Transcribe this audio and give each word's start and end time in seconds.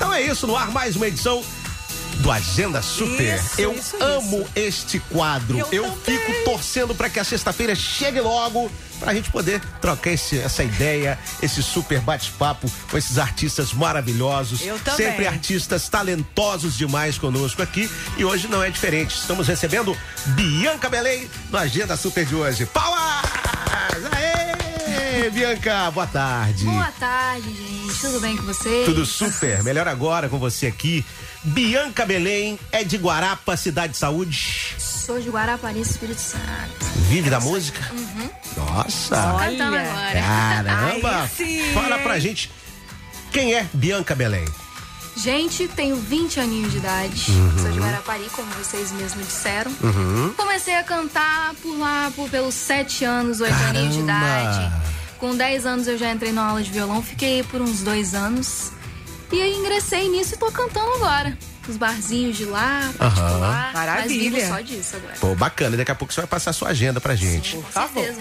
Então 0.00 0.10
é 0.14 0.22
isso, 0.22 0.46
no 0.46 0.56
ar 0.56 0.70
mais 0.70 0.96
uma 0.96 1.06
edição 1.06 1.44
do 2.20 2.30
Agenda 2.30 2.80
Super. 2.80 3.36
Isso, 3.36 3.60
eu 3.60 3.74
isso, 3.74 4.02
amo 4.02 4.48
este 4.56 4.98
quadro. 4.98 5.58
Eu 5.58 5.68
Eu, 5.70 5.96
fico 6.02 6.32
torcendo 6.44 6.94
para 6.94 7.10
que 7.10 7.20
a 7.20 7.24
sexta-feira 7.24 7.74
chegue 7.74 8.18
logo 8.18 8.70
pra 8.98 9.12
gente 9.12 9.30
poder 9.30 9.60
trocar 9.78 10.12
esse- 10.12 10.38
essa 10.38 10.64
ideia, 10.64 11.18
esse 11.42 11.62
super 11.62 12.00
bate-papo 12.00 12.70
com 12.90 12.96
esses 12.96 13.18
artistas 13.18 13.74
maravilhosos. 13.74 14.62
Eu 14.62 14.78
também. 14.78 15.06
Sempre 15.08 15.26
artistas 15.26 15.86
talentosos 15.90 16.78
demais 16.78 17.18
conosco 17.18 17.60
aqui 17.62 17.90
e 18.16 18.24
hoje 18.24 18.48
não 18.48 18.62
é 18.64 18.70
diferente. 18.70 19.14
Estamos 19.16 19.48
recebendo 19.48 19.94
Bianca 20.28 20.88
Belém 20.88 21.28
no 21.50 21.58
Agenda 21.58 21.94
Super 21.94 22.24
de 22.24 22.34
hoje. 22.34 22.64
Palmas! 22.64 23.39
Bianca, 25.30 25.90
boa 25.92 26.06
tarde. 26.06 26.64
Boa 26.64 26.92
tarde, 26.98 27.48
gente. 27.54 28.00
Tudo 28.00 28.20
bem 28.20 28.36
com 28.36 28.42
vocês? 28.42 28.84
Tudo 28.84 29.06
super. 29.06 29.62
Melhor 29.62 29.86
agora 29.86 30.28
com 30.28 30.38
você 30.38 30.66
aqui. 30.66 31.04
Bianca 31.44 32.04
Belém 32.04 32.58
é 32.72 32.82
de 32.84 32.96
Guarapa, 32.96 33.56
Cidade 33.56 33.92
de 33.92 33.98
Saúde. 33.98 34.74
Sou 34.78 35.20
de 35.20 35.30
Guarapari, 35.30 35.80
Espírito 35.80 36.20
Santo. 36.20 36.84
Vive 37.08 37.30
da 37.30 37.40
música? 37.40 37.80
Nossa. 38.56 39.16
Cantando 39.16 39.76
Olha. 39.76 39.80
agora. 39.88 40.20
Caramba. 40.20 41.22
Aí 41.22 41.28
sim, 41.28 41.72
Fala 41.74 41.98
pra 41.98 42.18
gente 42.18 42.50
quem 43.32 43.54
é 43.54 43.66
Bianca 43.72 44.14
Belém. 44.14 44.44
Gente, 45.16 45.68
tenho 45.68 45.96
20 45.96 46.40
aninhos 46.40 46.72
de 46.72 46.78
idade. 46.78 47.30
Uhum. 47.30 47.58
Sou 47.58 47.72
de 47.72 47.78
Guarapari, 47.78 48.28
como 48.32 48.48
vocês 48.52 48.90
mesmos 48.92 49.26
disseram. 49.26 49.70
Comecei 50.36 50.76
a 50.76 50.82
cantar 50.82 51.54
por 51.62 51.78
lá 51.78 52.10
por 52.16 52.28
pelos 52.30 52.54
7 52.54 53.04
anos, 53.04 53.40
8 53.40 53.52
aninhos 53.68 53.96
de 53.96 54.02
Caramba. 54.02 54.40
idade. 54.68 54.89
Com 55.20 55.36
10 55.36 55.66
anos 55.66 55.86
eu 55.86 55.98
já 55.98 56.10
entrei 56.10 56.32
na 56.32 56.46
aula 56.48 56.62
de 56.62 56.70
violão, 56.70 57.02
fiquei 57.02 57.42
por 57.44 57.60
uns 57.60 57.82
dois 57.82 58.14
anos. 58.14 58.72
E 59.30 59.40
aí 59.40 59.54
ingressei 59.54 60.08
nisso 60.08 60.34
e 60.34 60.38
tô 60.38 60.50
cantando 60.50 60.90
agora. 60.94 61.36
Os 61.68 61.76
barzinhos 61.76 62.36
de 62.36 62.46
lá, 62.46 62.90
particular. 62.98 63.70
Mas 63.72 63.86
Maravilha. 63.86 64.30
vivo 64.40 64.48
só 64.48 64.60
disso 64.60 64.96
agora. 64.96 65.14
Pô, 65.20 65.34
bacana. 65.34 65.76
Daqui 65.76 65.90
a 65.92 65.94
pouco 65.94 66.12
você 66.12 66.22
vai 66.22 66.26
passar 66.28 66.50
a 66.50 66.52
sua 66.54 66.70
agenda 66.70 67.00
pra 67.00 67.14
gente. 67.14 67.54
Por 67.56 67.64
Com 67.64 67.70
favor. 67.70 68.02
certeza. 68.02 68.20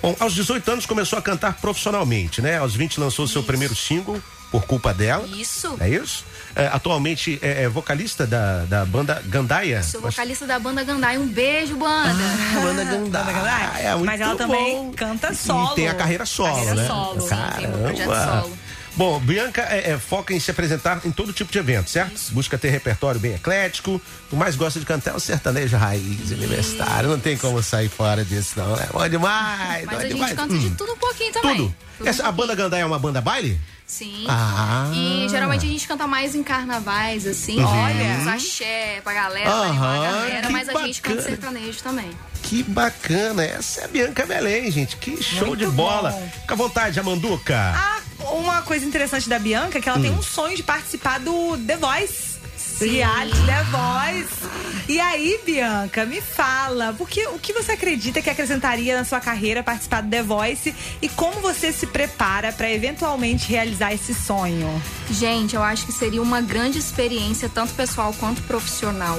Bom, 0.00 0.16
aos 0.20 0.34
18 0.34 0.70
anos 0.70 0.86
começou 0.86 1.18
a 1.18 1.22
cantar 1.22 1.54
profissionalmente, 1.54 2.40
né? 2.40 2.58
Aos 2.58 2.74
20 2.76 3.00
lançou 3.00 3.26
seu 3.26 3.42
primeiro 3.42 3.74
single, 3.74 4.22
Por 4.50 4.64
Culpa 4.64 4.94
Dela. 4.94 5.26
Isso. 5.26 5.76
É 5.80 5.88
isso? 5.88 6.24
É, 6.54 6.68
atualmente 6.68 7.38
é, 7.42 7.64
é 7.64 7.68
vocalista 7.68 8.26
da, 8.26 8.64
da 8.64 8.84
banda 8.84 9.22
Gandaia. 9.26 9.82
Sou 9.82 10.00
vocalista 10.00 10.46
da 10.46 10.58
banda 10.58 10.82
Gandai. 10.84 11.18
Um 11.18 11.26
beijo, 11.26 11.76
banda. 11.76 12.10
Ah, 12.12 12.60
banda 12.62 12.84
Gandaia. 12.84 13.32
Gandaia. 13.32 13.78
É, 13.80 13.92
muito 13.94 14.06
Mas 14.06 14.20
ela 14.20 14.36
também 14.36 14.76
bom. 14.76 14.92
canta 14.92 15.32
E 15.32 15.36
solo. 15.36 15.74
tem 15.74 15.88
a 15.88 15.94
carreira 15.94 16.24
solo, 16.24 16.54
Carreira 16.54 16.74
né? 16.76 16.86
solo. 16.86 17.20
Sim, 17.20 17.26
um 17.26 17.96
Caramba. 18.06 18.40
solo. 18.42 18.58
Bom, 18.96 19.20
Bianca 19.20 19.60
é, 19.68 19.90
é, 19.90 19.98
foca 19.98 20.32
em 20.32 20.40
se 20.40 20.50
apresentar 20.50 21.02
em 21.04 21.10
todo 21.10 21.30
tipo 21.30 21.52
de 21.52 21.58
evento, 21.58 21.90
certo? 21.90 22.18
Busca 22.32 22.56
ter 22.56 22.70
repertório 22.70 23.20
bem 23.20 23.34
eclético. 23.34 24.00
O 24.32 24.36
mais 24.36 24.56
gosta 24.56 24.80
de 24.80 24.86
cantar 24.86 25.10
é 25.10 25.14
o 25.14 25.20
sertanejo 25.20 25.76
raiz, 25.76 26.30
universitário. 26.30 27.10
Não 27.10 27.18
tem 27.20 27.36
como 27.36 27.62
sair 27.62 27.90
fora 27.90 28.24
disso, 28.24 28.54
não. 28.56 28.74
É 28.74 28.86
bom 28.86 29.06
demais, 29.06 29.84
Mas 29.84 29.96
bom 29.96 29.96
a 29.96 30.00
gente 30.04 30.14
demais. 30.14 30.32
canta 30.32 30.56
de 30.56 30.70
tudo 30.70 30.92
um 30.92 30.96
pouquinho 30.96 31.30
também. 31.30 31.56
Tudo. 31.58 31.74
Tudo 31.98 32.08
Essa, 32.08 32.22
um 32.22 32.26
a 32.28 32.32
banda 32.32 32.54
Gandaia 32.54 32.82
é 32.82 32.86
uma 32.86 32.98
banda 32.98 33.20
baile? 33.20 33.60
Sim. 33.86 34.24
Ah. 34.28 34.90
E 34.92 35.28
geralmente 35.28 35.64
a 35.64 35.68
gente 35.68 35.86
canta 35.86 36.06
mais 36.08 36.34
em 36.34 36.42
carnavais, 36.42 37.24
assim. 37.26 37.62
Olha. 37.62 38.18
Uns 38.20 38.26
axé 38.26 39.00
pra 39.04 39.12
galera, 39.14 39.48
animar 39.48 39.66
a 39.66 39.70
Uhum. 39.70 39.74
Aham, 39.84 40.02
galera. 40.22 40.46
que 40.48 40.52
Mas 40.52 40.68
a 40.68 40.72
gente 40.86 41.00
canta 41.02 41.16
bacana. 41.22 41.36
sertanejo 41.36 41.82
também. 41.82 42.10
Que 42.42 42.62
bacana. 42.64 43.44
Essa 43.44 43.82
é 43.82 43.84
a 43.84 43.88
Bianca 43.88 44.26
Belém, 44.26 44.70
gente. 44.72 44.96
Que 44.96 45.22
show 45.22 45.48
Muito 45.48 45.64
de 45.64 45.70
bola. 45.70 46.10
bom. 46.10 46.30
Fica 46.40 46.54
à 46.54 46.56
vontade, 46.56 46.98
Amanduca. 46.98 47.56
Ah, 47.76 48.00
uma 48.32 48.62
coisa 48.62 48.84
interessante 48.84 49.28
da 49.28 49.38
Bianca 49.38 49.78
é 49.78 49.80
que 49.80 49.88
ela 49.88 49.98
Hum. 49.98 50.02
tem 50.02 50.10
um 50.12 50.22
sonho 50.22 50.56
de 50.56 50.62
participar 50.64 51.20
do 51.20 51.56
The 51.58 51.76
Voice. 51.76 52.35
Reality 52.80 53.36
The 53.46 53.62
Voice. 53.70 54.56
E 54.88 55.00
aí, 55.00 55.40
Bianca, 55.44 56.04
me 56.04 56.20
fala, 56.20 56.94
porque, 56.96 57.26
o 57.28 57.38
que 57.38 57.52
você 57.52 57.72
acredita 57.72 58.22
que 58.22 58.30
acrescentaria 58.30 58.96
na 58.96 59.04
sua 59.04 59.18
carreira 59.18 59.62
participar 59.62 60.02
do 60.02 60.10
The 60.10 60.22
Voice 60.22 60.74
e 61.02 61.08
como 61.08 61.40
você 61.40 61.72
se 61.72 61.86
prepara 61.88 62.52
pra 62.52 62.70
eventualmente 62.70 63.48
realizar 63.48 63.92
esse 63.92 64.14
sonho? 64.14 64.80
Gente, 65.10 65.56
eu 65.56 65.62
acho 65.62 65.86
que 65.86 65.92
seria 65.92 66.22
uma 66.22 66.40
grande 66.40 66.78
experiência, 66.78 67.48
tanto 67.48 67.72
pessoal 67.74 68.14
quanto 68.20 68.42
profissional. 68.42 69.18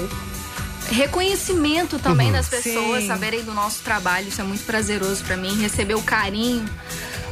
Reconhecimento 0.90 2.00
também 2.00 2.31
das 2.31 2.47
pessoas, 2.47 3.01
Sim. 3.01 3.07
saberem 3.07 3.44
do 3.44 3.53
nosso 3.53 3.81
trabalho, 3.84 4.29
isso 4.29 4.40
é 4.40 4.44
muito 4.44 4.63
prazeroso 4.66 5.22
pra 5.25 5.35
mim. 5.35 5.59
Receber 5.59 5.96
o 5.96 6.01
carinho 6.01 6.63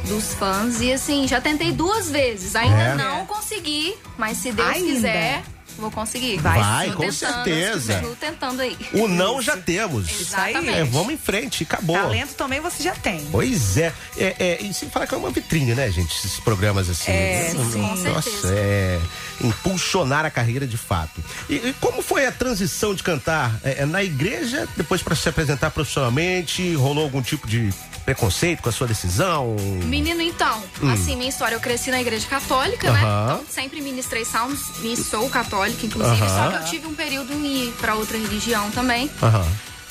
dos 0.06 0.34
fãs. 0.34 0.80
E 0.82 0.92
assim, 0.92 1.26
já 1.26 1.40
tentei 1.40 1.72
duas 1.72 2.10
vezes, 2.10 2.54
ainda 2.54 2.82
É? 2.82 2.94
não 2.96 3.24
consegui, 3.24 3.94
mas 4.18 4.36
se 4.38 4.52
Deus 4.52 4.68
Ainda? 4.68 4.86
quiser, 4.92 5.42
vou 5.78 5.90
conseguir. 5.90 6.38
Vai, 6.38 6.90
Tô 6.90 6.96
com 6.96 7.02
tentando, 7.04 7.14
certeza. 7.14 8.16
Tentando 8.18 8.62
aí. 8.62 8.76
O 8.92 9.08
não 9.08 9.40
já 9.40 9.56
temos. 9.56 10.20
Exatamente. 10.20 10.78
É, 10.78 10.84
vamos 10.84 11.12
em 11.12 11.16
frente, 11.16 11.62
acabou. 11.62 11.96
Talento 11.96 12.34
também 12.34 12.60
você 12.60 12.82
já 12.82 12.94
tem. 12.94 13.24
Pois 13.30 13.76
é. 13.76 13.92
é, 14.16 14.36
é 14.38 14.62
e 14.62 14.72
sem 14.72 14.88
falar 14.90 15.06
que 15.06 15.14
é 15.14 15.18
uma 15.18 15.30
vitrine, 15.30 15.74
né, 15.74 15.90
gente? 15.90 16.14
Esses 16.16 16.40
programas 16.40 16.88
assim. 16.88 17.10
É, 17.10 17.50
sim, 17.50 17.72
com 17.72 17.78
Nossa, 17.78 18.22
certeza. 18.22 18.54
é. 18.54 19.00
Impulsionar 19.42 20.24
a 20.24 20.30
carreira 20.30 20.66
de 20.66 20.78
fato. 20.78 21.22
E, 21.48 21.54
e 21.56 21.74
como 21.80 22.02
foi 22.02 22.26
a 22.26 22.32
transição 22.32 22.94
de 22.94 23.02
cantar? 23.02 23.58
É, 23.62 23.82
é 23.82 23.86
na 23.86 24.02
igreja, 24.02 24.68
depois 24.76 25.02
para 25.02 25.14
se 25.14 25.28
apresentar 25.28 25.70
profissionalmente? 25.70 26.74
Rolou 26.74 27.04
algum 27.04 27.22
tipo 27.22 27.46
de 27.46 27.72
preconceito 28.06 28.62
com 28.62 28.68
a 28.68 28.72
sua 28.72 28.86
decisão? 28.86 29.56
Menino, 29.84 30.22
então, 30.22 30.62
assim, 30.92 31.16
minha 31.16 31.28
história, 31.28 31.56
eu 31.56 31.60
cresci 31.60 31.90
na 31.90 32.00
igreja 32.00 32.26
católica, 32.28 32.90
né? 32.92 33.02
Hum. 33.02 33.06
Aham. 33.06 33.24
Então, 33.34 33.44
sempre 33.50 33.80
ministrei 33.80 34.24
salmos 34.24 34.60
e 34.82 34.96
sou 34.96 35.28
católica, 35.28 35.84
inclusive, 35.84 36.22
Aham. 36.22 36.28
só 36.28 36.50
que 36.50 36.62
eu 36.62 36.70
tive 36.70 36.86
um 36.86 36.94
período 36.94 37.32
em 37.32 37.64
ir 37.64 37.72
pra 37.80 37.96
outra 37.96 38.16
religião 38.16 38.70
também. 38.70 39.10
Aham. 39.20 39.44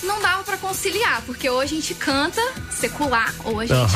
Não 0.03 0.21
dava 0.21 0.43
pra 0.43 0.57
conciliar, 0.57 1.23
porque 1.25 1.49
ou 1.49 1.59
a 1.59 1.65
gente 1.65 1.93
canta 1.95 2.41
secular 2.69 3.33
ou 3.43 3.59
a 3.59 3.65
gente 3.65 3.91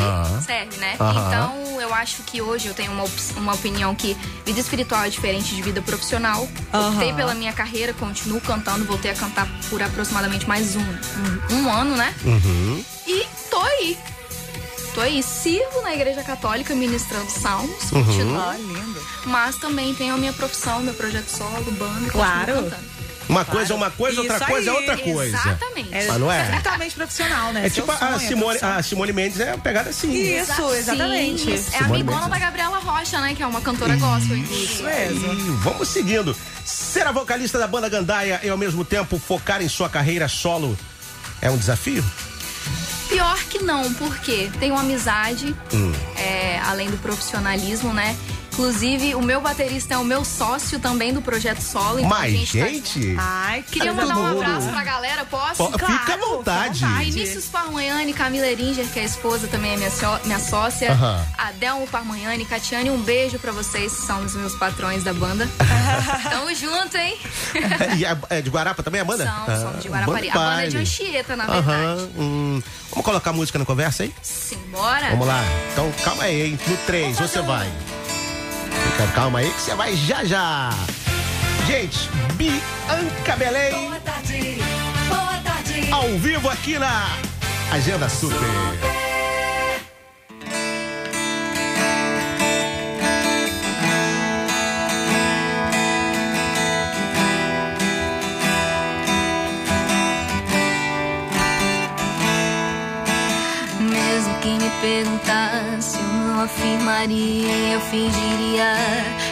serve, 0.46 0.78
né? 0.78 0.96
Então, 0.96 1.80
eu 1.80 1.94
acho 1.94 2.24
que 2.24 2.42
hoje 2.42 2.68
eu 2.68 2.74
tenho 2.74 2.92
uma, 2.92 3.06
uma 3.38 3.54
opinião 3.54 3.94
que 3.94 4.18
vida 4.46 4.60
espiritual 4.60 5.04
é 5.04 5.10
diferente 5.10 5.54
de 5.54 5.62
vida 5.62 5.82
profissional. 5.82 6.48
Optei 6.74 7.14
pela 7.14 7.36
minha 7.36 7.54
carreira, 7.54 7.94
continuo 7.94 8.42
cantando, 8.42 8.86
voltei 8.86 9.12
a 9.12 9.14
cantar 9.14 9.48
por 9.70 9.84
aproximadamente 9.84 10.48
mais 10.48 10.76
um, 10.76 10.82
um, 10.82 11.56
um 11.56 11.72
ano, 11.72 11.96
né? 11.96 12.14
Uhum. 12.26 12.84
E 13.06 13.26
tô 13.60 13.66
aí. 13.66 13.98
Tô 14.94 15.02
aí, 15.02 15.22
sirvo 15.22 15.82
na 15.82 15.94
igreja 15.94 16.24
católica 16.24 16.74
ministrando 16.74 17.30
salmos, 17.30 17.92
Uhum. 17.92 18.04
continuo, 18.04 18.38
Ó, 18.40 18.52
lindo. 18.54 19.02
mas 19.26 19.56
também 19.58 19.94
tenho 19.94 20.16
a 20.16 20.18
minha 20.18 20.34
profissão, 20.34 20.82
meu 20.82 20.94
projeto 20.96 21.28
solo, 21.30 21.72
banda, 21.72 22.10
Claro. 22.10 22.54
cantando. 22.56 22.90
Uma 23.30 23.46
coisa 23.46 23.74
é 23.74 23.76
uma 23.76 23.92
coisa, 23.92 24.22
outra 24.22 24.38
Isso 24.38 24.46
coisa 24.48 24.70
é 24.70 24.74
aí. 24.74 24.78
outra 24.80 24.98
coisa. 24.98 25.38
Exatamente. 25.38 25.90
É, 25.94 26.08
Mas 26.08 26.18
não 26.20 26.32
é? 26.32 26.44
Totalmente 26.58 26.96
profissional, 26.96 27.54
né? 27.54 27.60
É 27.68 27.70
Seu 27.70 27.84
tipo 27.84 27.92
a 27.92 27.98
sonho, 28.18 28.20
Simone, 28.28 28.60
a 28.60 28.82
Simone 28.82 29.14
Mendes 29.14 29.40
é 29.40 29.50
uma 29.54 29.60
pegada 29.60 29.92
assim. 29.92 30.12
Isso, 30.12 30.52
Sim, 30.56 30.76
exatamente. 30.76 31.52
É 31.52 31.54
a 31.54 31.58
Simone 31.60 31.86
amigona 31.86 32.16
Mendes. 32.22 32.32
da 32.32 32.40
Gabriela 32.40 32.80
Rocha, 32.80 33.22
né? 33.22 33.36
Que 33.36 33.44
é 33.44 33.46
uma 33.46 33.62
cantora 33.62 33.96
gospel, 33.98 34.36
inclusive. 34.36 34.82
mesmo. 34.82 35.32
E 35.34 35.52
vamos 35.62 35.88
seguindo. 35.90 36.36
Ser 36.66 37.06
a 37.06 37.12
vocalista 37.12 37.60
da 37.60 37.68
banda 37.68 37.88
Gandaia 37.88 38.40
e 38.42 38.50
ao 38.50 38.58
mesmo 38.58 38.84
tempo 38.84 39.20
focar 39.20 39.62
em 39.62 39.70
sua 39.70 39.88
carreira 39.90 40.28
solo 40.28 40.76
é 41.40 41.52
um 41.52 41.58
desafio? 41.58 42.04
Pior 43.10 43.38
que 43.46 43.60
não, 43.64 43.92
porque 43.96 44.52
tenho 44.60 44.78
amizade, 44.78 45.56
é, 46.16 46.60
além 46.60 46.90
do 46.90 46.98
profissionalismo, 46.98 47.92
né? 47.92 48.16
Inclusive, 48.60 49.16
o 49.16 49.22
meu 49.22 49.40
baterista 49.40 49.94
é 49.94 49.98
o 49.98 50.04
meu 50.04 50.26
sócio 50.26 50.80
também 50.80 51.14
do 51.14 51.22
projeto 51.22 51.62
solo. 51.62 51.98
Então 52.00 52.12
a 52.12 52.20
Mas, 52.20 52.34
gente 52.34 53.16
tá-. 53.16 53.22
Ai, 53.24 53.64
que 53.64 53.72
Queria 53.80 53.94
Todo 53.94 54.02
mandar 54.06 54.18
um 54.20 54.28
abraço 54.42 54.68
pra 54.68 54.84
galera, 54.84 55.24
posso? 55.24 55.56
Pô, 55.56 55.72
fica 55.72 56.14
à 56.14 56.18
vontade. 56.18 56.84
A 56.84 57.02
Inícios 57.02 57.46
Parmanhani, 57.46 58.12
Camila 58.12 58.46
Eringer, 58.46 58.86
que 58.88 59.00
é 59.00 59.04
a 59.04 59.06
esposa, 59.06 59.48
também 59.48 59.72
é 59.76 59.78
minha, 59.78 59.90
só- 59.90 60.20
minha 60.26 60.40
sócia. 60.40 60.92
Aham. 60.92 61.26
Adelmo 61.38 61.88
Parmanhani, 61.88 62.44
Catiane, 62.44 62.90
um 62.90 63.02
beijo 63.02 63.40
pra 63.40 63.54
vocês, 63.54 63.94
que 63.96 64.06
são 64.06 64.26
os 64.26 64.36
meus 64.36 64.54
patrões 64.56 65.06
da 65.06 65.14
banda. 65.14 65.48
Tamo 66.30 66.54
junto, 66.54 66.98
hein? 66.98 67.18
E 67.98 68.06
a- 68.06 68.18
é 68.30 68.42
de 68.42 68.50
Guarapa 68.50 68.84
também, 68.84 69.00
Amanda? 69.00 69.24
São, 69.48 69.62
somos 69.70 69.84
de 69.84 69.88
Guarapari. 69.88 70.30
A 70.30 70.34
banda 70.34 70.46
banda 70.50 70.64
é 70.66 70.68
de. 70.68 70.78
Anchieta, 70.80 71.36
na 71.38 71.46
verdade. 71.46 72.10
hum. 72.18 72.62
Vamos 72.90 73.06
colocar 73.06 73.32
música 73.32 73.58
na 73.58 73.64
conversa 73.64 74.04
aí? 74.04 74.14
Simbora? 74.22 75.12
Vamos 75.12 75.28
lá. 75.28 75.42
Então 75.72 75.90
calma 76.04 76.24
aí, 76.24 76.42
hein? 76.42 76.60
No 76.68 76.76
3 76.78 77.16
Vamos 77.16 77.32
você 77.32 77.40
um- 77.40 77.46
vai. 77.46 77.72
Fica 79.00 79.14
calma 79.14 79.40
aí 79.40 79.50
que 79.50 79.62
você 79.62 79.74
vai 79.76 79.96
já 79.96 80.26
já. 80.26 80.72
Gente, 81.66 82.10
Bianca 82.34 83.38
Belém. 83.38 83.72
Boa 83.72 84.00
tarde, 84.02 84.58
boa 85.08 85.38
tarde. 85.42 85.90
Ao 85.90 86.10
vivo 86.18 86.50
aqui 86.50 86.78
na 86.78 87.08
Agenda 87.72 88.10
Super. 88.10 88.38
Mesmo 103.80 104.40
que 104.42 104.50
me 104.50 104.70
perguntasse, 104.82 105.30
eu 105.30 105.39
afirmaria, 106.42 107.74
eu 107.74 107.82
fingiria, 107.82 108.74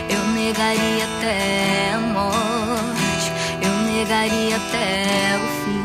eu 0.10 0.20
negaria 0.34 1.06
até 1.06 1.94
a 1.94 2.00
morte, 2.00 3.32
eu 3.62 3.72
negaria 3.94 4.56
até 4.58 5.38
o 5.38 5.48
fim. 5.64 5.78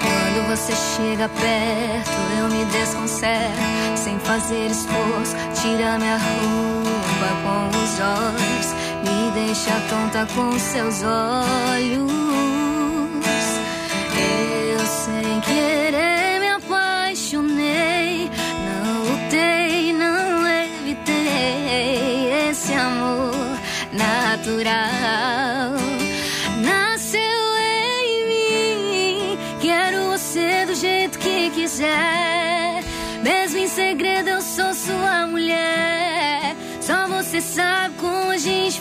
Quando 0.00 0.48
você 0.48 0.72
chega 0.96 1.28
perto, 1.28 2.18
eu 2.38 2.48
me 2.48 2.64
desconcerto, 2.66 3.96
sem 3.96 4.18
fazer 4.20 4.70
esforço, 4.70 5.34
tira 5.60 5.98
minha 5.98 6.18
roupa 6.18 7.28
com 7.42 7.68
os 7.76 8.00
olhos, 8.00 8.74
me 9.04 9.30
deixa 9.32 9.72
tonta 9.88 10.26
com 10.34 10.58
seus 10.58 11.02
olhos. 11.02 12.27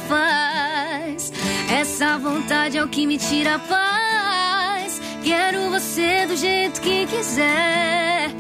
Faz. 0.08 1.32
Essa 1.70 2.18
vontade 2.18 2.78
é 2.78 2.84
o 2.84 2.88
que 2.88 3.06
me 3.06 3.18
tira 3.18 3.56
a 3.56 3.60
paz. 3.60 5.02
Quero 5.24 5.70
você 5.70 6.26
do 6.26 6.36
jeito 6.36 6.82
que 6.82 7.06
quiser. 7.06 8.32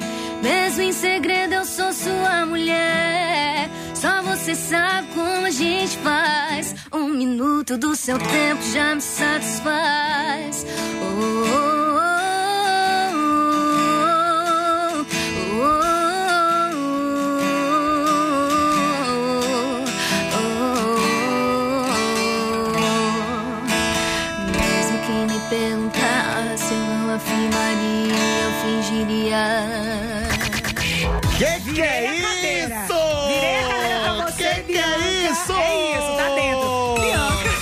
Mesmo 0.41 0.83
em 0.83 0.93
segredo, 0.93 1.53
eu 1.53 1.65
sou 1.65 1.91
sua 1.91 2.45
mulher. 2.45 3.69
Só 3.93 4.21
você 4.21 4.55
sabe 4.55 5.07
como 5.13 5.45
a 5.45 5.51
gente 5.51 5.97
faz. 5.97 6.75
Um 6.93 7.09
minuto 7.09 7.77
do 7.77 7.95
seu 7.95 8.17
tempo 8.17 8.61
já 8.71 8.95
me 8.95 9.01
satisfaz. 9.01 10.65
Oh, 11.01 11.05
oh, 11.05 11.73
oh, 11.73 11.76
que 25.07 25.11
me 25.33 25.39
perguntasse, 25.49 26.73
eu 26.73 26.79
não 26.79 27.15
afirmaria, 27.15 28.15
eu 28.43 28.51
fingiria. 28.61 29.43
Que 31.37 31.71
que 31.73 31.81
é 31.81 32.15
isso? 32.15 32.27
Virei 33.27 33.57
a 33.57 33.67
cadeira 33.67 33.99
pra 34.03 34.25
você, 34.25 34.43
Que 34.55 34.73
que 34.73 34.77
é 34.77 34.81
isso? 35.31 35.53
É 35.53 35.93
isso, 35.93 36.11
tá 36.17 36.27
dentro. 36.35 36.95
Bianca. 36.99 37.57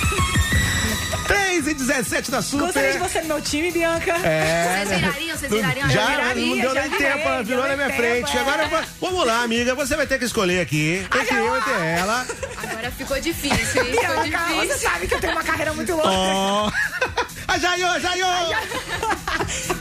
3 1.28 1.66
e 1.68 1.74
17 1.74 2.30
da 2.30 2.42
Super. 2.42 2.64
Gostaria 2.66 2.92
de 2.92 2.98
você 2.98 3.20
no 3.20 3.26
meu 3.28 3.40
time, 3.42 3.70
Bianca. 3.70 4.12
É, 4.24 4.84
Vocês 4.86 5.00
virariam, 5.00 5.36
vocês 5.36 5.52
virariam? 5.52 5.88
Já, 5.90 6.06
viraria, 6.06 6.46
não 6.46 6.58
deu 6.60 6.74
já 6.74 6.80
nem 6.82 6.90
virei, 6.90 7.06
tempo, 7.12 7.28
ela 7.28 7.42
virou 7.42 7.68
na 7.68 7.76
minha 7.76 7.88
nem 7.88 7.96
frente. 7.96 8.26
tempo, 8.32 8.38
é. 8.38 8.40
Agora, 8.40 8.68
va- 8.68 8.84
vamos 9.00 9.26
lá, 9.26 9.42
amiga, 9.42 9.74
você 9.74 9.94
vai 9.96 10.06
ter 10.06 10.18
que 10.18 10.24
escolher 10.24 10.60
aqui. 10.60 11.06
Entre 11.20 11.36
eu 11.36 11.56
entre 11.56 11.72
ela. 11.72 12.26
Agora 12.62 12.90
ficou 12.90 13.20
difícil, 13.20 13.82
hein? 13.84 13.92
Ficou 13.92 14.22
Bianca, 14.22 14.38
você 14.38 14.60
difícil. 14.66 14.88
sabe 14.90 15.06
que 15.06 15.14
eu 15.14 15.20
tenho 15.20 15.32
uma 15.32 15.42
carreira 15.44 15.72
muito 15.74 15.92
longa. 15.92 16.08
Ó. 16.08 16.70
A 17.48 17.58
Jaiô, 17.58 18.00
Jaiô! 18.00 18.26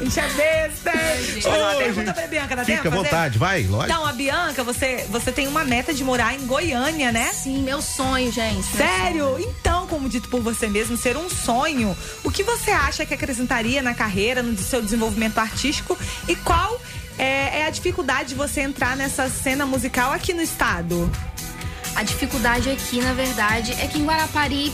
Enche 0.01 0.19
a 0.19 0.27
besta. 0.27 0.91
Deixa 0.91 1.47
eu 1.47 1.51
fazer 1.51 1.63
uma 1.63 1.75
pergunta 1.75 2.05
gente. 2.05 2.15
pra 2.15 2.27
Bianca, 2.27 2.55
dá 2.55 2.65
Fica 2.65 2.83
tempo 2.83 2.95
à 2.95 2.97
vontade, 3.03 3.39
vai, 3.39 3.63
lógico. 3.63 3.91
Então, 3.91 4.05
a 4.05 4.13
Bianca, 4.13 4.63
você, 4.63 5.05
você 5.09 5.31
tem 5.31 5.47
uma 5.47 5.63
meta 5.63 5.93
de 5.93 6.03
morar 6.03 6.35
em 6.35 6.45
Goiânia, 6.45 7.11
né? 7.11 7.31
Sim, 7.33 7.63
meu 7.63 7.81
sonho, 7.81 8.31
gente. 8.31 8.55
meu 8.55 8.87
Sério? 8.87 9.39
Então, 9.39 9.87
como 9.87 10.07
dito 10.07 10.29
por 10.29 10.41
você 10.41 10.67
mesmo, 10.67 10.95
ser 10.95 11.17
um 11.17 11.29
sonho, 11.29 11.97
o 12.23 12.29
que 12.29 12.43
você 12.43 12.71
acha 12.71 13.05
que 13.05 13.13
acrescentaria 13.13 13.81
na 13.81 13.93
carreira, 13.93 14.43
no 14.43 14.57
seu 14.57 14.81
desenvolvimento 14.81 15.39
artístico 15.39 15.97
e 16.27 16.35
qual 16.35 16.79
é, 17.17 17.61
é 17.61 17.65
a 17.65 17.69
dificuldade 17.69 18.29
de 18.29 18.35
você 18.35 18.61
entrar 18.61 18.95
nessa 18.95 19.29
cena 19.29 19.65
musical 19.65 20.11
aqui 20.11 20.33
no 20.33 20.41
estado? 20.41 21.11
A 21.95 22.03
dificuldade 22.03 22.69
aqui, 22.69 22.99
na 22.99 23.13
verdade, 23.13 23.71
é 23.79 23.87
que 23.87 23.97
em 23.97 24.05
Guarapari, 24.05 24.71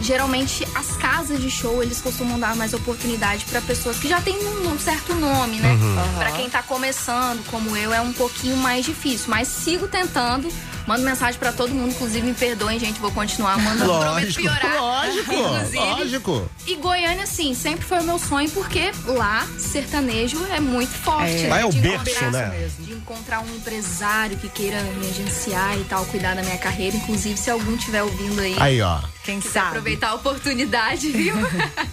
geralmente 0.00 0.66
as 0.74 0.96
casas 0.96 1.40
de 1.40 1.50
show, 1.50 1.82
eles 1.82 2.00
costumam 2.00 2.38
dar 2.38 2.54
mais 2.56 2.74
oportunidade 2.74 3.44
para 3.46 3.60
pessoas 3.60 3.98
que 3.98 4.08
já 4.08 4.20
têm 4.20 4.36
um, 4.36 4.72
um 4.72 4.78
certo 4.78 5.14
nome, 5.14 5.58
né? 5.60 5.76
Pra 6.18 6.32
quem 6.32 6.48
tá 6.50 6.62
começando, 6.62 7.44
como 7.50 7.76
eu, 7.76 7.92
é 7.92 8.00
um 8.00 8.12
pouquinho 8.12 8.56
mais 8.56 8.84
difícil, 8.84 9.26
mas 9.28 9.48
sigo 9.48 9.88
tentando. 9.88 10.48
Mando 10.86 11.02
mensagem 11.02 11.38
pra 11.40 11.50
todo 11.50 11.72
mundo, 11.74 11.92
inclusive 11.92 12.26
me 12.26 12.34
perdoem, 12.34 12.78
gente, 12.78 13.00
vou 13.00 13.10
continuar 13.10 13.56
mandando, 13.58 13.90
prometo 13.90 14.10
Lógico, 14.12 14.42
piorar. 14.42 14.76
lógico, 14.80 15.32
inclusive. 15.32 15.78
lógico. 15.78 16.50
E 16.66 16.74
Goiânia, 16.76 17.24
sim, 17.26 17.54
sempre 17.54 17.86
foi 17.86 18.00
o 18.00 18.04
meu 18.04 18.18
sonho, 18.18 18.50
porque 18.50 18.92
lá, 19.06 19.46
sertanejo 19.58 20.44
é 20.52 20.60
muito 20.60 20.92
forte. 20.92 21.30
É. 21.32 21.42
né? 21.44 21.48
Lá 21.48 21.60
é 21.60 21.64
o 21.64 21.70
De 21.70 21.78
berço, 21.80 22.10
encontrar- 22.10 22.30
né? 22.50 22.70
De 22.80 22.92
encontrar 22.92 23.40
um 23.40 23.56
empresário 23.56 24.36
que 24.36 24.48
queira 24.50 24.78
me 24.82 25.08
agenciar 25.08 25.78
e 25.78 25.84
tal, 25.84 26.04
cuidar 26.06 26.34
da 26.36 26.42
minha 26.42 26.58
carreira. 26.58 26.96
Inclusive, 26.96 27.38
se 27.38 27.50
algum 27.50 27.74
estiver 27.76 28.02
ouvindo 28.02 28.40
aí, 28.42 28.54
Aí, 28.58 28.82
ó. 28.82 29.00
Quem 29.24 29.40
quiser 29.40 29.52
sabe? 29.54 29.68
aproveitar 29.68 30.08
a 30.10 30.14
oportunidade, 30.16 31.10
viu? 31.10 31.34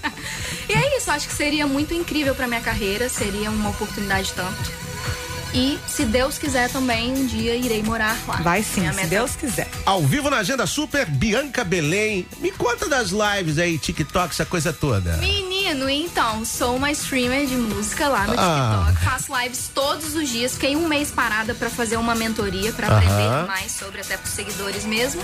e 0.67 0.73
é 0.73 0.97
isso, 0.97 1.09
acho 1.11 1.29
que 1.29 1.33
seria 1.33 1.65
muito 1.65 1.93
incrível 1.93 2.35
pra 2.35 2.45
minha 2.45 2.59
carreira, 2.61 3.07
seria 3.07 3.49
uma 3.49 3.69
oportunidade 3.69 4.33
tanto. 4.33 4.71
E, 5.53 5.77
se 5.85 6.05
Deus 6.05 6.37
quiser 6.37 6.69
também, 6.69 7.11
um 7.11 7.25
dia 7.25 7.55
irei 7.55 7.83
morar 7.83 8.17
lá. 8.25 8.37
Vai 8.37 8.63
sim, 8.63 8.89
se 8.93 9.05
Deus 9.07 9.35
quiser. 9.35 9.67
Ao 9.85 10.01
vivo 10.01 10.29
na 10.29 10.37
Agenda 10.37 10.65
Super, 10.65 11.05
Bianca 11.05 11.63
Belém. 11.65 12.25
Me 12.39 12.51
conta 12.51 12.87
das 12.87 13.09
lives 13.11 13.57
aí, 13.57 13.77
TikTok, 13.77 14.29
essa 14.33 14.45
coisa 14.45 14.71
toda. 14.71 15.17
Menino, 15.17 15.89
então, 15.89 16.45
sou 16.45 16.77
uma 16.77 16.89
streamer 16.91 17.45
de 17.47 17.55
música 17.55 18.07
lá 18.07 18.27
no 18.27 18.35
Ah. 18.37 18.85
TikTok. 18.93 19.05
Faço 19.05 19.37
lives 19.41 19.69
todos 19.73 20.15
os 20.15 20.29
dias. 20.29 20.53
Fiquei 20.53 20.75
um 20.77 20.87
mês 20.87 21.11
parada 21.11 21.53
pra 21.53 21.69
fazer 21.69 21.97
uma 21.97 22.15
mentoria, 22.15 22.71
pra 22.71 22.87
Aham. 22.87 22.97
aprender 22.97 23.47
mais 23.47 23.73
sobre, 23.73 23.99
até 23.99 24.15
pros 24.15 24.33
seguidores 24.33 24.85
mesmo. 24.85 25.21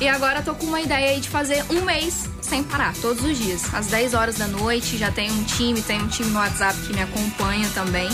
E 0.00 0.06
agora 0.08 0.40
tô 0.40 0.54
com 0.54 0.66
uma 0.66 0.80
ideia 0.80 1.10
aí 1.10 1.20
de 1.20 1.28
fazer 1.28 1.64
um 1.68 1.80
mês 1.84 2.26
sem 2.42 2.62
parar, 2.62 2.94
todos 3.02 3.24
os 3.24 3.36
dias. 3.36 3.62
Às 3.74 3.86
10 3.86 4.14
horas 4.14 4.36
da 4.36 4.46
noite, 4.46 4.96
já 4.96 5.10
tenho 5.10 5.32
um 5.34 5.42
time, 5.44 5.82
tenho 5.82 6.04
um 6.04 6.08
time 6.08 6.30
no 6.30 6.38
WhatsApp 6.38 6.78
que 6.86 6.92
me 6.92 7.02
acompanha 7.02 7.68
também. 7.74 8.08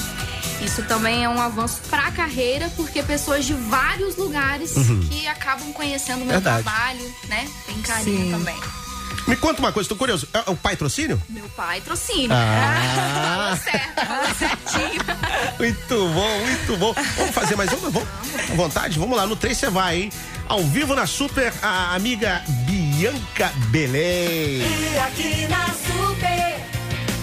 Isso 0.63 0.83
também 0.85 1.25
é 1.25 1.29
um 1.29 1.41
avanço 1.41 1.81
pra 1.89 2.11
carreira, 2.11 2.71
porque 2.77 3.03
pessoas 3.03 3.45
de 3.45 3.55
vários 3.55 4.17
lugares 4.17 4.73
que 5.09 5.27
acabam 5.27 5.73
conhecendo 5.73 6.23
o 6.23 6.27
meu 6.27 6.37
Uhum. 6.37 6.41
Verdade. 6.43 6.63
trabalho, 6.63 7.15
né? 7.29 7.49
Tem 7.67 7.81
carinho 7.83 8.25
Sim. 8.27 8.31
também. 8.31 8.57
Me 9.27 9.37
conta 9.37 9.61
uma 9.61 9.73
coisa, 9.73 9.89
tô 9.89 9.97
curioso. 9.97 10.27
É 10.33 10.51
o 10.51 10.57
pai 10.57 10.77
trocínio? 10.77 11.21
Meu 11.29 11.49
pai 11.51 11.81
trocínio. 11.81 12.31
Ah. 12.33 13.57
Falou 13.57 13.73
certo, 13.73 14.07
falou 14.07 14.35
certinho. 14.35 15.03
Muito 15.59 16.09
bom, 16.15 16.39
muito 16.41 16.77
bom. 16.77 16.95
Vamos 17.17 17.35
fazer 17.35 17.57
mais 17.57 17.71
uma? 17.73 17.91
Vamos? 17.91 18.09
À 18.51 18.55
vontade? 18.55 18.99
Vamos 18.99 19.17
lá, 19.17 19.27
no 19.27 19.37
3 19.37 19.57
você 19.57 19.71
vai, 19.71 20.03
hein? 20.03 20.13
Ao 20.49 20.63
vivo 20.65 20.95
na 20.95 21.07
Super, 21.07 21.53
a 21.63 21.95
amiga 21.95 22.43
Bianca 22.67 23.53
Belém. 23.69 24.63
E 24.63 24.99
aqui 24.99 25.47
na 25.49 25.67
Super, 25.67 26.61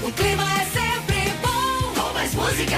o 0.03 0.11
clima 0.11 0.43
é 0.61 0.65
sempre 0.65 1.33
bom. 1.41 1.93
Com 2.01 2.13
mais 2.13 2.33
música. 2.33 2.77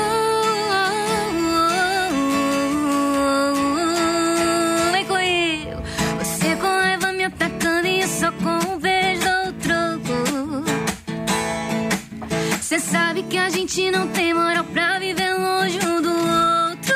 que 13.31 13.37
a 13.37 13.49
gente 13.49 13.89
não 13.91 14.09
tem 14.09 14.33
moral 14.33 14.65
pra 14.65 14.99
viver 14.99 15.33
longe 15.37 15.79
um 15.87 16.01
do 16.01 16.09
outro. 16.09 16.95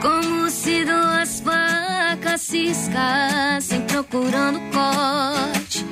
Como 0.00 0.48
se 0.48 0.84
duas 0.84 1.40
facas 1.40 2.40
se 2.42 2.68
escassem 2.68 3.80
procurando 3.86 4.60
corte. 4.70 5.84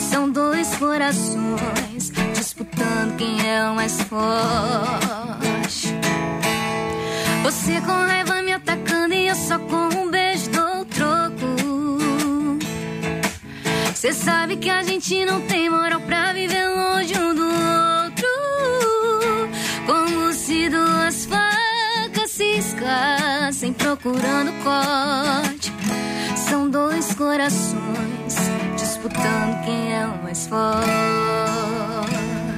São 0.00 0.28
dois 0.28 0.74
corações 0.74 2.10
disputando 2.34 3.16
quem 3.16 3.48
é 3.48 3.70
o 3.70 3.76
mais 3.76 4.02
forte. 4.02 5.94
Você 7.44 7.80
com 7.82 7.92
raiva 7.92 8.42
me 8.42 8.52
atacando 8.52 9.14
e 9.14 9.28
eu 9.28 9.36
só 9.36 9.60
com 9.60 9.96
um 9.96 10.10
beijo 10.10 10.50
dou 10.50 10.84
troco. 10.86 11.54
Você 13.94 14.12
sabe 14.12 14.56
que 14.56 14.68
a 14.68 14.82
gente 14.82 15.24
não 15.24 15.40
tem 15.42 15.70
moral 15.70 16.00
procurando 24.04 24.52
corte. 24.62 25.72
São 26.36 26.68
dois 26.68 27.14
corações 27.14 28.34
disputando 28.76 29.64
quem 29.64 29.94
é 29.94 30.06
o 30.06 30.22
mais 30.22 30.46
forte. 30.46 30.90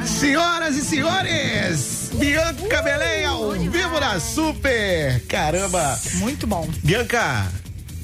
Senhoras 0.05 0.75
e 0.77 0.83
senhores, 0.83 2.11
Bianca 2.15 2.83
Belém 2.83 3.25
ao 3.27 3.53
vivo 3.53 4.01
na 4.01 4.19
Super. 4.19 5.25
Caramba. 5.29 5.97
Muito 6.15 6.49
bom. 6.49 6.69
Bianca, 6.83 7.47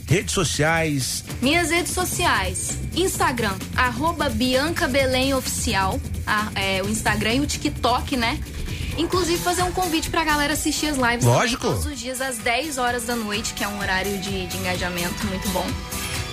redes 0.07 0.33
sociais. 0.35 1.25
Minhas 1.41 1.71
redes 1.71 1.93
sociais: 1.93 2.79
Instagram, 2.95 3.55
arroba 3.75 4.29
Bianca 4.29 4.87
Belém 4.87 5.35
Oficial. 5.35 6.01
a- 6.25 6.53
é, 6.55 6.81
o 6.81 6.89
Instagram 6.89 7.35
e 7.35 7.41
o 7.41 7.47
TikTok, 7.47 8.17
né? 8.17 8.39
Inclusive 8.99 9.39
fazer 9.43 9.63
um 9.63 9.73
convite 9.73 10.11
pra 10.11 10.25
galera 10.25 10.53
assistir 10.53 10.87
as 10.87 10.97
lives 10.97 11.25
também 11.25 11.39
Lógico. 11.39 11.63
todos 11.63 11.87
os 11.87 11.99
dias 11.99 12.21
às 12.21 12.39
10 12.39 12.79
horas 12.79 13.05
da 13.05 13.17
noite, 13.17 13.55
que 13.55 13.65
é 13.65 13.69
um 13.69 13.79
horário 13.79 14.19
de, 14.19 14.47
de 14.47 14.57
engajamento 14.59 15.27
muito 15.27 15.49
bom. 15.51 15.67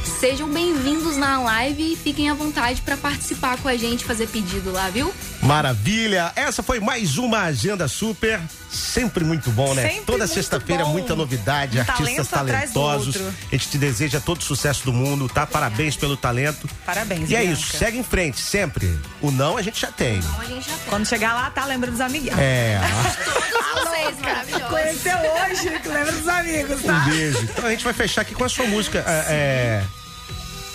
Sejam 0.03 0.49
bem-vindos 0.49 1.15
na 1.17 1.39
live 1.41 1.93
e 1.93 1.95
fiquem 1.95 2.29
à 2.29 2.33
vontade 2.33 2.81
pra 2.81 2.97
participar 2.97 3.57
com 3.57 3.69
a 3.69 3.77
gente, 3.77 4.03
fazer 4.03 4.27
pedido 4.27 4.71
lá, 4.71 4.89
viu? 4.89 5.13
Maravilha! 5.41 6.31
Essa 6.35 6.61
foi 6.61 6.79
mais 6.79 7.17
uma 7.17 7.39
Agenda 7.43 7.87
Super. 7.87 8.39
Sempre 8.69 9.23
muito 9.23 9.49
bom, 9.51 9.73
né? 9.73 9.87
Sempre 9.89 10.05
Toda 10.05 10.27
sexta-feira, 10.27 10.83
muita 10.85 11.15
novidade, 11.15 11.77
Um 11.77 11.81
artistas 11.81 12.27
talentosos. 12.27 13.15
A 13.17 13.51
gente 13.55 13.69
te 13.69 13.77
deseja 13.77 14.19
todo 14.19 14.41
o 14.41 14.43
sucesso 14.43 14.83
do 14.83 14.91
mundo, 14.93 15.29
tá? 15.29 15.47
Parabéns 15.47 15.95
pelo 15.95 16.17
talento. 16.17 16.67
Parabéns, 16.85 17.29
E 17.29 17.35
é 17.35 17.39
Bianca. 17.39 17.53
isso, 17.53 17.77
segue 17.77 17.97
em 17.97 18.03
frente, 18.03 18.39
sempre. 18.41 18.99
O 19.21 19.31
não 19.31 19.57
a 19.57 19.61
gente 19.61 19.79
já 19.79 19.91
tem. 19.91 20.17
Então 20.17 20.39
a 20.41 20.45
gente 20.45 20.69
já 20.69 20.75
tem. 20.75 20.85
Quando 20.89 21.05
chegar 21.07 21.33
lá, 21.33 21.49
tá? 21.49 21.65
Lembra 21.65 21.89
dos 21.89 22.01
amiguinhos. 22.01 22.37
É, 22.37 22.79
Todos 23.73 23.89
vocês 23.89 24.19
maravilhosos. 24.19 24.67
Conheceu 24.69 25.17
hoje, 25.17 25.81
lembra 25.87 26.11
dos 26.11 26.27
amigos, 26.27 26.83
um 26.83 26.87
tá? 26.87 26.99
beijo. 27.09 27.39
Então 27.43 27.65
a 27.65 27.69
gente 27.71 27.83
vai 27.85 27.93
fechar 27.93 28.21
aqui 28.21 28.35
com 28.35 28.43
a 28.43 28.49
sua 28.49 28.65
música. 28.67 29.03
é, 29.07 29.25
é, 29.29 29.83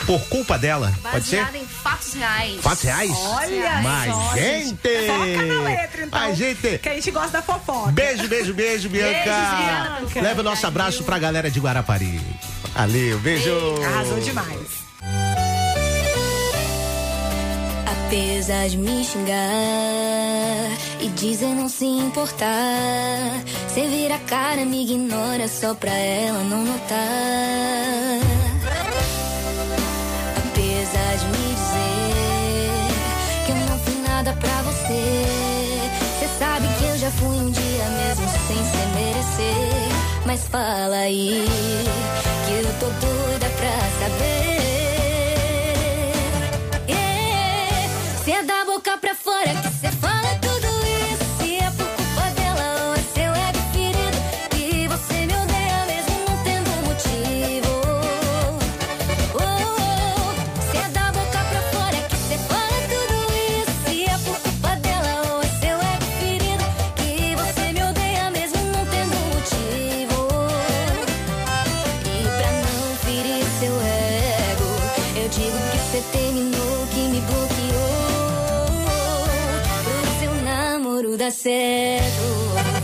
Por 0.06 0.20
culpa 0.28 0.58
dela, 0.58 0.92
pode 1.02 1.24
ser? 1.24 1.36
Baseada 1.38 1.58
em 1.58 1.66
fatos 1.66 2.12
reais. 2.12 2.60
Fatos 2.60 2.82
reais? 2.82 3.10
Olha 3.10 3.80
Mas, 3.82 4.12
só, 4.12 4.34
gente! 4.34 5.06
Foca 5.06 5.46
na 5.46 5.60
letra, 5.62 6.04
então. 6.04 6.20
Mas, 6.20 6.36
gente! 6.36 6.78
Que 6.78 6.88
a 6.88 6.94
gente 6.94 7.10
gosta 7.10 7.30
da 7.32 7.42
fofoca. 7.42 7.92
Beijo, 7.92 8.28
beijo, 8.28 8.52
beijo, 8.52 8.88
Bianca. 8.90 9.24
Bianca. 9.24 10.20
Leva 10.20 10.40
o 10.40 10.44
nosso 10.44 10.66
abraço 10.66 11.04
pra 11.04 11.18
galera 11.18 11.50
de 11.50 11.58
Guarapari. 11.58 12.20
Valeu, 12.74 13.18
beijo. 13.20 13.50
Arrasou 13.82 14.20
demais. 14.20 14.84
Apesar 18.06 18.68
de 18.68 18.76
me 18.76 19.04
xingar 19.04 19.34
e 21.00 21.08
dizer 21.08 21.54
não 21.54 21.68
se 21.68 21.86
importar, 21.86 23.42
cê 23.72 23.88
vira 23.88 24.16
a 24.16 24.18
cara, 24.18 24.64
me 24.64 24.82
ignora 24.82 25.48
só 25.48 25.74
pra 25.74 25.90
ela 25.90 26.44
não 26.44 26.64
notar. 26.64 28.43
Já 37.04 37.10
fui 37.10 37.36
um 37.36 37.50
dia 37.50 37.84
mesmo 37.90 38.26
sem 38.46 38.56
se 38.56 38.86
merecer. 38.94 40.24
Mas 40.24 40.48
fala 40.48 40.96
aí 40.96 41.44
que 42.46 42.52
eu 42.54 42.64
tô 42.80 42.86
doida 42.86 43.46
pra 43.58 43.78
saber. 44.00 44.54
Yeah. 46.88 47.88
Se 48.24 48.32
é 48.32 48.42
da 48.42 48.64
boca 48.64 48.96
pra 48.96 49.14
fora 49.14 49.54
que 49.54 49.68
cê 49.80 49.93
namoro 81.24 82.54
dar 82.54 82.83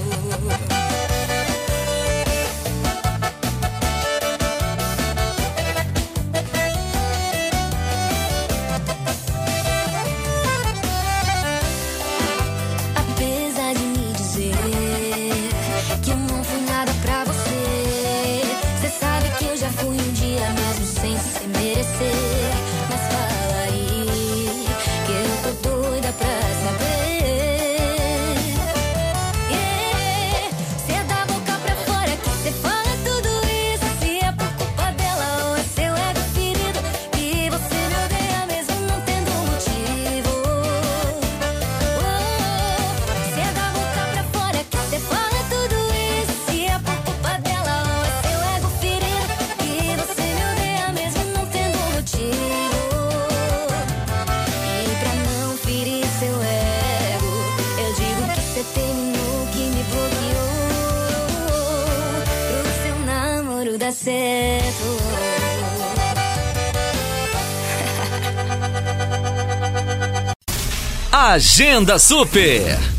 Agenda 71.33 71.99
Super. 71.99 72.90